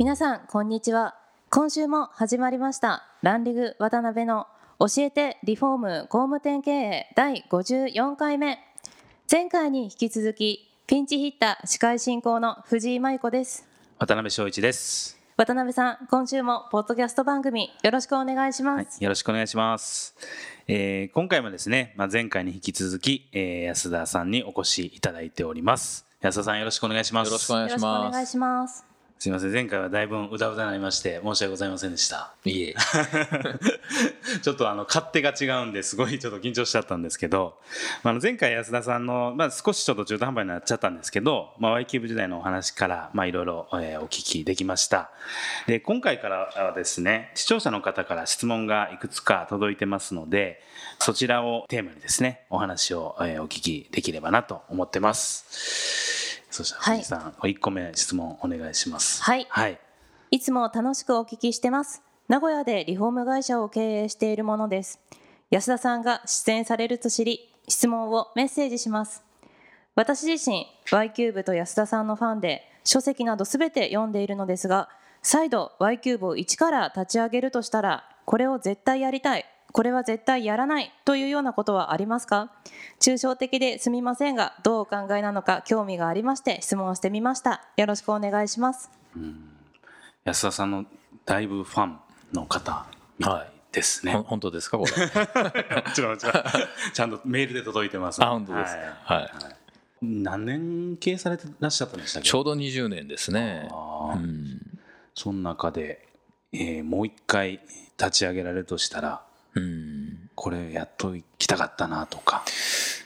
[0.00, 1.14] 皆さんこんにちは。
[1.50, 3.04] 今週も始まりました。
[3.20, 4.46] ランリグ渡辺の
[4.78, 8.60] 教えてリフォーム工務店経営第54回目。
[9.30, 13.68] 前回に引き続きピンチヒッター司会進行の藤井真由子です。
[13.98, 15.20] 渡辺翔一です。
[15.36, 20.14] 渡辺さん今週もポッドキャスト番組よろしくお願いします、はい、よろしくお願いします、
[20.66, 26.06] えー今回もですね、まあ、前回に引き続き、えー安田さんにお越しいただいております。
[26.22, 27.28] 安田さんよろしくお願いします。
[27.28, 28.89] よろしくお願いします
[29.20, 32.48] すいません前回はだいぶうだうだになりまして申し訳ございませんでしたす。
[32.48, 32.74] いえ。
[34.40, 37.58] ちょっとあの勝手が違うんですごいちょっと緊張しちゃったんですけど、
[38.02, 45.10] まあ、前回安田さんの、まあ、少しちょっと中途半端になっちゃったんですけど、まあ、Y キューブ時代のお話からまあいろいろえーお聞きできました
[45.66, 50.62] で今回からはですね視聴者の方から質問がいくつか届いてますので
[50.98, 56.09] そちらをテーマにですねお話をえーお聞きできればなと思ってます
[56.50, 59.78] そしたらさん、1個目質問お願いしますはいはい
[60.32, 62.02] いつも楽しくお聞きしてます。
[62.28, 65.00] 名古屋でリフォーム会社を経営しているものです。
[65.50, 69.24] 安田さんが出演されると知り、質問をメッセージします。
[69.96, 74.88] 私自身、Y キューブと安田さんのファンで、書籍などすべて読んでいるのですが、
[75.20, 82.50] 再度 Y キューブを一から立ち上げるとしたら、これを絶対やりたい、これは絶対やらないというようなことはありますか？
[83.00, 87.62] 抽象的ですみませんが、どうお考えなのか興味がありまして質問をしてみました。
[87.76, 88.90] よろしくお願いします。
[90.24, 90.84] 安田さんの
[91.24, 91.98] だいぶファン
[92.32, 92.86] の方
[93.18, 94.12] みたいですね。
[94.12, 94.78] ほん本当ですか？
[94.78, 94.90] これ。
[95.94, 98.22] ちゃんとメールで届いてます。
[98.22, 99.14] あ本当ですか？
[99.14, 99.30] はいはい。
[100.02, 102.28] 何年経営されてらっしゃったんでしたっけ？
[102.28, 103.68] ちょうど20年ですね。
[103.70, 104.60] うん。
[105.14, 106.08] その中で、
[106.52, 107.60] えーもう一回
[107.98, 109.22] 立ち上げられるとしたら
[109.54, 110.30] うん。
[110.34, 112.44] これやっと行きたかったなとか。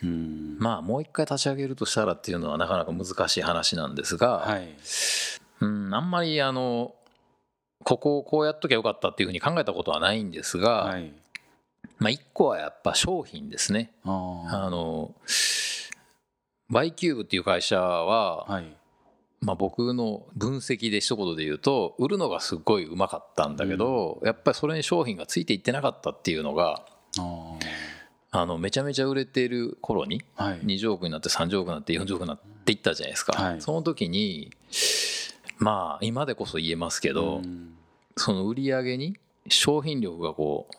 [0.02, 4.76] うんまあもう一回立ち上げるとしたらっていうのはなかなか難しい話なんですが、はい。
[5.60, 6.94] うんあんまりあの
[7.84, 11.12] ここをこうやっときゃよかったっていうふうに考えたことはないんですが、はい。
[11.98, 13.92] まあ一個はやっぱ商品ですね。
[14.04, 15.14] あーあの
[16.70, 18.76] Y キューブっていう会社は、はい。
[19.44, 26.84] まあ、僕の分析で一言で言うと売るのがすごいうまかったんだけど、やっぱりそれに商品がついていってなかったっていうのが
[28.30, 30.60] あのめちゃめちゃ売れている頃にはい。
[30.60, 33.60] 20億になって30億になって40億になっていったじゃないですか、はい。
[33.60, 34.50] その時に
[35.58, 37.74] まあ今でこそ言えますけど、うん。
[38.16, 39.16] その売り上げに
[39.48, 40.76] 商品力がこう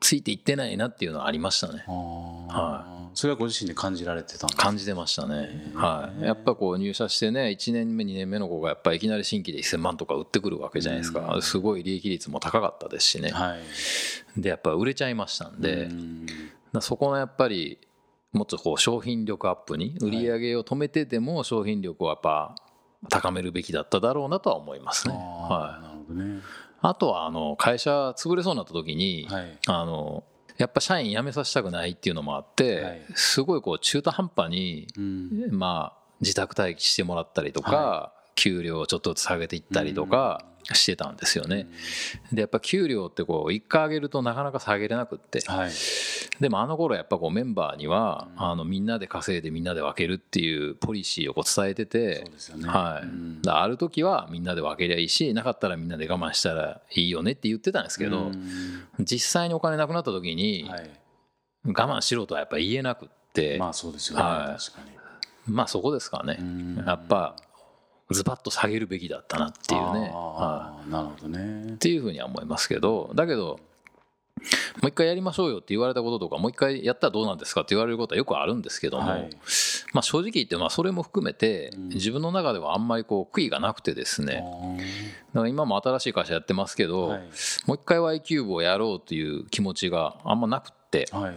[0.00, 1.84] ついていってないなっていうのはありましたね。
[1.86, 4.62] はそれはご自身で感じられてたんですか？
[4.62, 11.36] 感じてましたね、はい、やっぱこう入社してね1年目2年目の子がやっぱりいきなり新規で1000万とか売ってくるわけじゃないですか。
[11.42, 13.30] すごい利益率も高かったですしね。
[13.30, 13.56] は
[14.36, 14.40] い。
[14.40, 15.88] でやっぱ売れちゃいましたんで、
[16.72, 17.78] だそこのやっぱり
[18.32, 22.54] もっとこう商品力アップに売り上げを止めてでも商品力をやっぱ
[23.08, 26.40] 高めるべきだっただろうなとは思いますね、あはい、ーなるほどね。
[26.80, 29.58] あとはあの会社潰れそうになった時に、はい。
[29.66, 30.24] あの
[30.56, 33.02] やっぱ社員辞めさせたくないっていうのもあって、はい。
[33.14, 35.48] すごいこう中途半端にうん。
[35.52, 40.44] まあ、自宅待機してもらったりとか、給料をちょっとずつ下げていったりとか
[40.74, 41.66] してたんですよね。
[42.32, 45.70] でやっぱ給料ってこう1回上げるとなかなか下げれなくってはい。
[46.40, 52.24] でもあの頃やっぱこうメンバーにはあのみんなで稼いでみんなで分けるっていうポリシーをこう伝えてて。
[52.64, 58.34] はいうんだある時はみんなで分けりゃいいしなかったらみんなで我慢したらいいよねって言ってたんですけどうん
[59.00, 60.90] 実際にお金なくなった時にはい。
[61.64, 64.22] 我慢しろとはやっぱ言えなくってまあそうですよね。
[64.22, 64.98] はい確かに。
[65.54, 66.36] まあそこですかね。
[66.40, 67.34] うんやっぱ
[68.10, 70.10] ズバッと下げるべきだったなっていうね、
[70.90, 71.76] なるほどねい、っ。
[71.76, 73.60] ていうふうには思いますけどだけど
[74.80, 79.30] もう一回やりましょうよって言われたこととかもう一回やったらどうなんですかって言われることはよくあるんですけども、はい
[79.92, 84.76] まあ、正直言ってまあそれも含めてうん自分の中ではあんまりこう悔いがなくてですねあ
[85.34, 87.20] だから今も新しい会社やってますけーど、はい。
[87.66, 91.34] もう一回 Y キューブをやろうという気持ちがあんまなくってもはい。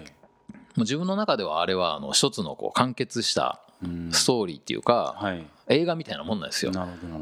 [0.77, 4.09] う自分の中ではあれはあの一つのこう完結したうん。
[4.11, 5.45] ストーリーっていうかはい。
[5.67, 6.71] 映画みたいなもんなんですよ。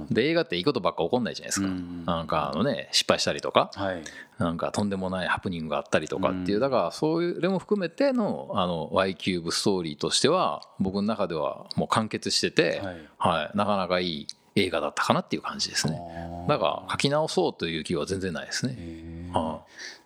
[0.09, 4.03] で映画っていいことばっか起こんないじゃないですか、うんなんかあのね失敗したりとかはい。
[4.39, 6.61] なんかとんでもないハプニングがあったりとかっていう、うん。
[6.61, 12.97] だからそういうれも含めてのあの Y キューブストーリーとしては僕の中ではもう完結してて、はい。
[13.17, 16.01] はい、なかなかいい映画だったかなっていう感じですね。
[16.47, 18.75] だから書き直そうという気は全然ないですね、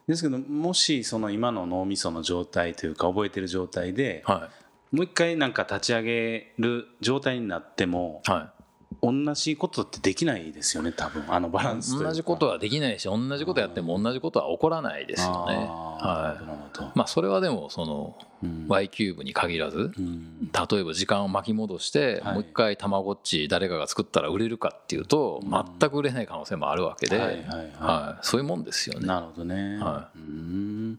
[0.08, 4.32] ですけどもしその今の脳みその状態というか覚えてる状態でい。
[4.32, 4.50] は
[4.92, 8.63] もう一回なんか立ち上げる状態になってもいはい
[9.02, 15.56] 同じことってできないですよね多分あのバランス同じことはできないし同じことやっても同じことは起こらないですよね。
[15.56, 16.84] はい。
[16.96, 18.66] まあそれはでもそのうん。
[18.68, 20.50] Y キューブに限らずうん。
[20.52, 22.34] 例えば時間を巻き戻してはい。
[22.36, 27.68] もう一回たまごっち誰かが作ったら売れるかっていうと全く売れない可能性もあるわけで、はいいははい。
[27.80, 28.26] はい。
[28.26, 29.08] そういうもんですよね。
[29.08, 29.78] なるほどね。
[29.78, 30.92] はうーん。
[30.94, 30.98] な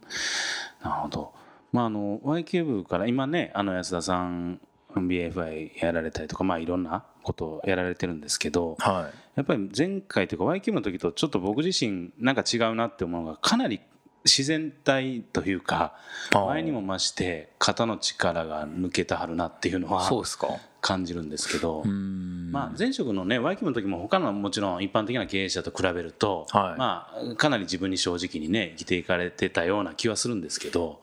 [0.84, 1.32] るほど。
[1.72, 4.60] まああの Y キューブから今ねあの安田さん
[5.00, 13.80] BFI やられたりとかまあいろんなことをやられてるんですけど、はやっぱり前回というか Y キューブの時とちょっと僕自身なんか違うなって思うのがかなり
[14.24, 15.94] 自然体というか
[16.32, 20.48] 前にも増して肩の力が抜けたはるなっていうのはそうですか。
[20.80, 26.78] 感じるんですけどまあ、前職のね Y キューブの時も他のもちろん一般的な経営者と比べると、はい。
[26.78, 31.00] まあ、かなり自分に正直にね生きていかれてたような気はするんですけど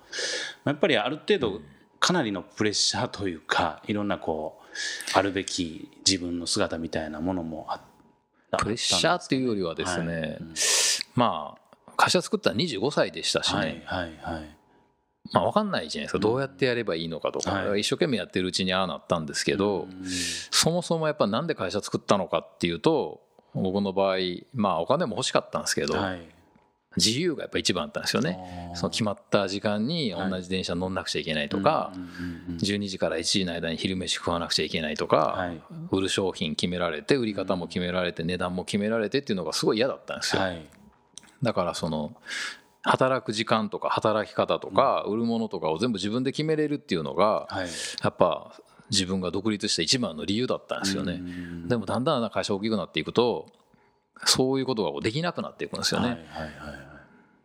[0.66, 1.62] やっぱりある程度
[2.02, 7.82] かなりのプレッシャーというかいろんなこうあるべき自分の姿みたいなものもあっ
[8.50, 10.54] たプレッシャーっていうよりはですね、はいうん。
[11.16, 14.58] まあ会社作ったら25歳でしたしね、はいはいはい。
[15.32, 16.20] まあ、分かんないじゃないですか。
[16.20, 17.82] どうやってやればいいのかとか、はい。
[17.82, 20.04] 一生懸命やってるうちにああなったんですけど、うん。
[20.50, 23.22] そもそもやっぱなんで会社作ったのかっていうと
[23.54, 24.18] 僕の場合
[24.56, 26.22] まあお金も欲しかったんですけど、はい
[26.98, 28.72] 自由がやっぱ一番あったんですよね。
[28.76, 32.58] その決まった時間に同じ電車乗んなくちゃいけないとか、うんうんうんうん。
[32.58, 35.62] 12時から1時の間に昼飯食わなくちゃいけないとか、はい。
[35.92, 40.42] 売る商品決められて売り方も決められて値段も決められてっていうのがすごい嫌だったんですよ。
[40.42, 40.66] はい。
[41.42, 42.14] だからその
[42.84, 47.70] 働く時間とか働き方とか売るものとかを全部自分で決めれるっていうのがはい。
[48.04, 48.54] やっぱ
[48.90, 51.14] 自分が独立した一番の理由だったんですよね。
[51.14, 53.48] うんでもだんだん会社大きくなっていくと
[54.26, 56.08] そういうことができなくなっていくんですよね。
[56.08, 56.70] はいはいはい。
[56.70, 56.92] はい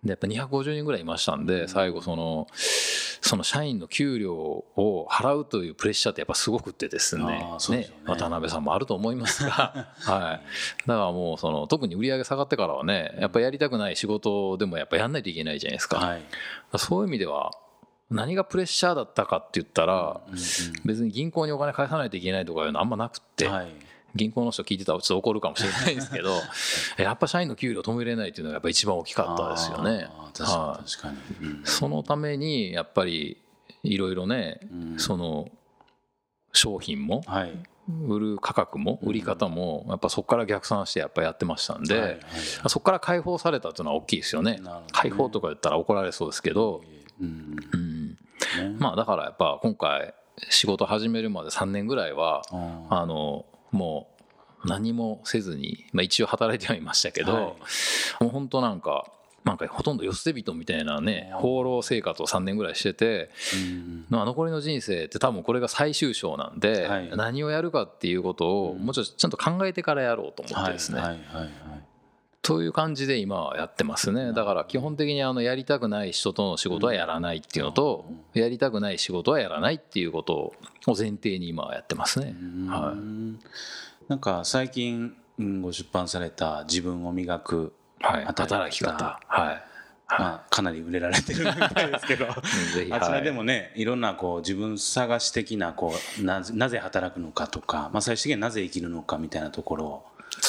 [0.07, 7.41] でやっぱ250人ぐらいいましたんで最後そのその社員の給料を払うというプレッシャーってやっぱすごくってですね。
[7.43, 8.03] あーそうですよね。
[8.07, 10.41] 渡辺さんもあると思いますが、 は
[10.87, 16.23] い、だからもうその特に売り上げ下がってからはねやっぱやりたくない仕事でもやっぱやんないといけないじゃないですか,、はい。
[16.77, 17.51] そういう意味では
[18.09, 20.21] 何がプレッシャーだったかって言ったら
[20.85, 23.67] 別に銀行にお金返さないといけないとかいうのあんまなくって、はい
[24.17, 26.35] 銀行の人聞いてたらちょっと怒るかもしれないですけど
[26.99, 30.09] やっぱ社員の給料止めれないっていうのがやっぱ一番大きかったですよね。
[30.35, 30.83] 確かはい。
[30.83, 31.49] に確かに。
[31.49, 31.65] うん。
[31.65, 33.41] そのためにやっぱり
[33.83, 34.99] いろいろね、うん。
[34.99, 35.49] その
[36.53, 37.53] 商品もはい。
[38.09, 42.21] 売る価格も売り方もやっぱそこから逆算してやっぱやってましたんで、はいはい
[42.69, 44.57] そこから解放されたっていうのは大きいですよね。
[44.59, 44.71] ね。
[44.91, 46.83] 解放とか言ったら怒られそうですけど、
[47.21, 47.57] うん。
[47.73, 48.17] うん、ね。
[48.79, 50.15] まあだからやっぱ今回
[50.51, 54.09] 仕事始めるまで3年ぐらいはああのも
[54.65, 57.45] う何もせずに、まあ、一応働いてはいましたけど、はい。
[57.45, 57.57] も
[58.23, 59.11] う本当なんか
[59.45, 64.07] なんかほとんど寄せ人みたいなね放浪生活を3年ぐらいしてて、うん。
[64.09, 67.11] まあ、残りの人生って多分これが最終章なんで、はい。
[67.17, 71.01] 何をやるかっていうことをもうちょっとちゃんと考えてからやろうと思ってですね、
[72.47, 74.33] という感じで今はやってますね。
[74.33, 78.05] だから基本的にあのやりたくない人との仕事はやらないっていうのと、
[78.35, 80.55] やりたくない仕事はやらないっていうことを
[80.97, 82.37] 前提に今はやってますね。
[82.69, 83.41] はうん
[84.07, 89.19] なんか最近うんご出版された「自分を磨く働き方。
[89.27, 89.63] はい、」
[90.09, 92.29] まあかなり売れられてるみたいですけど。
[92.31, 92.41] あ
[93.01, 100.07] ちらではいもねいろんなこう自分探し的なこうなぜなぜ働くのかとか、まあ、最終的にはなぜ生きるのかみたいなところを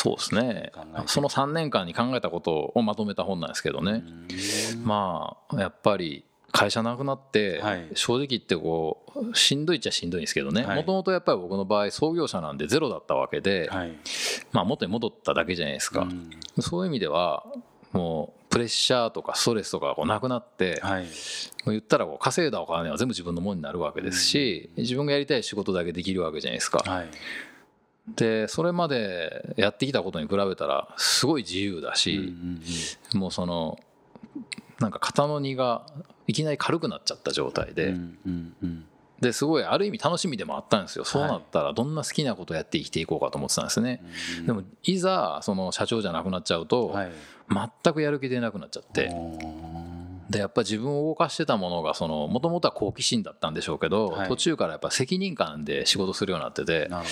[0.08, 0.72] そうですね。
[1.08, 4.04] その3年間に考えたことをまとめた本なんですけどね、
[4.84, 7.90] まあやっぱり会社なくなってはい。
[7.94, 10.64] 正直言ってこうしんどいっちゃしんどいんですけどね。
[10.64, 10.76] はい。
[10.78, 13.92] もともとやっぱり僕の場合創業者なんでゼロだったわけで、はい。
[14.54, 16.30] まあ元に戻っただけじゃないですか、うん。
[16.62, 17.46] そういう意味では
[17.92, 21.04] もうプレッシャーとかストレスとかがこうなくなって、はい。
[21.04, 21.08] も
[21.68, 26.80] う言ったらこう稼いだお金は全部自分のものになるわけですし、自分がやりたい仕事だけできるわけじゃないですか。
[26.90, 27.10] はい
[28.16, 32.62] でそれまでやってきたことに比べたらすごい自由だし、ん
[33.14, 33.78] もうその
[34.80, 35.86] なんか肩の荷が
[36.28, 37.96] いきなり軽くなっちゃった状態で、
[39.20, 41.04] ですごいある意味楽しみでもあったんですよ。
[41.04, 44.04] そうなったらどんな好きなことやって生きていこうかと思ってたんですね、
[44.40, 47.12] うんでもいざその社長じゃなくなっちゃうと、はい。
[47.84, 49.10] 全くやる気出なくなっちゃって、
[50.30, 54.28] でやっぱ自分を動かしてたものがもともとは好奇心だったんでしょうけど、はい。
[54.28, 57.08] 途中からやっぱ責任感で仕事するようになっててなる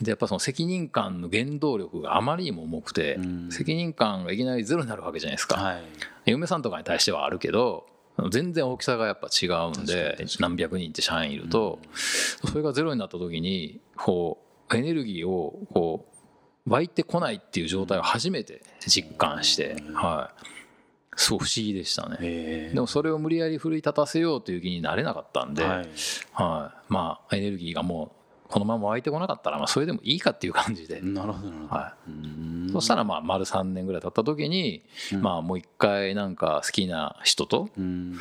[0.00, 3.52] でやっぱその責任感の原動力があまりにも重くて、うん。
[3.52, 5.82] 責任感がいきなりゼロになるわけじゃないですか、はい。
[6.26, 7.86] 嫁さんとかに対してはあるけど
[8.30, 14.38] 全然大きさがやっぱ違うんで何百人って社員いると、それがゼロになった時にこ
[14.70, 16.06] うエネルギーをこ
[16.66, 20.44] う湧いてこないっていう状態を初めて実感して、はい、
[21.20, 22.16] すごい不思議でしたね。
[22.20, 22.70] え。
[22.74, 25.84] でもそれを無理やり奮い立たせようという気になれなかったんで、ははい。
[25.84, 25.88] い
[26.88, 28.12] まあエネルギーがも
[28.46, 31.94] うこのまま湧いてこなかったらまあそれでもいいかっていう感じで、なるほどは
[32.68, 35.22] い、そしたらまあ丸3年ぐらい経った時に、うん。
[35.22, 38.16] まあもう一回なんか好きな人とうん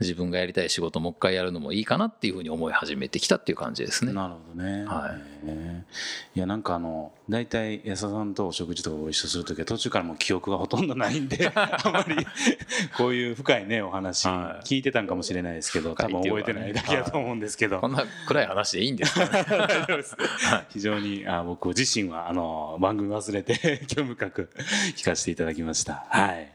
[0.00, 4.12] 自分がやりたい仕事もう一回やるのもいいかなっていうふうに思い始めてきたっていう感じですね。
[4.12, 4.84] なるほどね。
[4.84, 5.84] はいえー
[6.34, 12.26] いやなんかあの大体安田さんとお食事とかご一緒するときは途中からもう記憶がほとんどないんで あまり
[12.96, 20.16] こういう深いねお話はい聞いてたんかもしれないですけど多分覚えてないだけだと思うんですけどこんな暗い話でいいんですか、ね、大丈夫です
[20.70, 24.50] 非常にあ僕自身はあの番組忘れて 興味深く
[24.96, 26.06] 聞かせていただきました。
[26.08, 26.53] はい。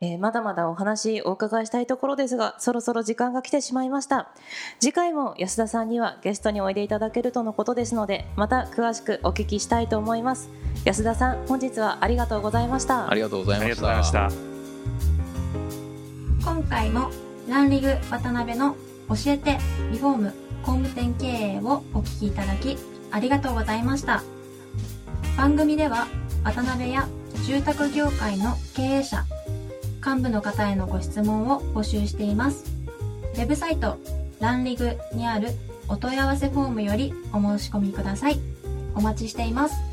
[0.00, 4.30] えーまだまだお話お伺いしたいところですがそろそろ時間が来てしまいました。
[4.78, 10.50] 次回も安田さんにはゲストにおいでいただけるとのことですのでまた詳しくお聞きしたいと思います。
[10.84, 13.10] 安田さん本日はありがとうございました。
[13.10, 14.30] ありがとうございました。
[16.44, 17.10] 今回も
[17.48, 18.76] ランリグ渡辺の
[19.08, 19.58] 教えて
[19.90, 22.78] リフォーム工務店経営をお聞きいただき
[23.10, 24.22] ありがとうございました。
[25.36, 26.06] 番組では
[26.44, 27.08] 渡辺や
[27.44, 29.24] 住宅業界の経営者
[30.04, 32.64] 幹部の方へのご質問を募集しています。
[33.34, 33.98] ウェブサイト
[34.40, 35.48] ランリグにある
[35.88, 38.38] お問い合わせフォームよりお申し込みください。
[38.94, 39.87] お待ちしています。